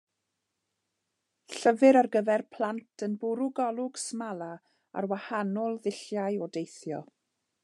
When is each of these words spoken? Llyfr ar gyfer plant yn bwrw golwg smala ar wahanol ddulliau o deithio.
Llyfr 1.55 1.99
ar 2.01 2.09
gyfer 2.15 2.45
plant 2.55 3.05
yn 3.09 3.15
bwrw 3.25 3.51
golwg 3.61 4.03
smala 4.07 4.51
ar 5.01 5.11
wahanol 5.13 5.83
ddulliau 5.87 6.45
o 6.49 6.53
deithio. 6.59 7.09